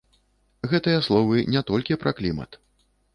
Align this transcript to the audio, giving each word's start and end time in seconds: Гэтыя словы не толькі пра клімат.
Гэтыя 0.71 1.03
словы 1.07 1.43
не 1.57 1.61
толькі 1.71 1.99
пра 2.05 2.11
клімат. 2.21 2.59